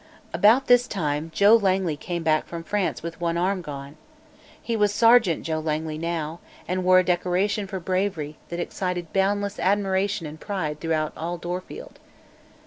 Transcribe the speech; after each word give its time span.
About 0.33 0.65
this 0.65 0.87
time 0.87 1.29
Joe 1.31 1.55
Langley 1.55 1.95
came 1.95 2.23
back 2.23 2.47
from 2.47 2.63
France 2.63 3.03
with 3.03 3.21
one 3.21 3.37
arm 3.37 3.61
gone. 3.61 3.97
He 4.59 4.75
was 4.75 4.91
Sergeant 4.91 5.43
Joe 5.43 5.59
Langley, 5.59 5.99
now, 5.99 6.39
and 6.67 6.83
wore 6.83 6.97
a 6.97 7.03
decoration 7.05 7.67
for 7.67 7.79
bravery 7.79 8.37
that 8.49 8.59
excited 8.59 9.13
boundless 9.13 9.59
admiration 9.59 10.25
and 10.25 10.39
pride 10.39 10.79
throughout 10.79 11.13
all 11.15 11.37
Dorfield. 11.37 11.99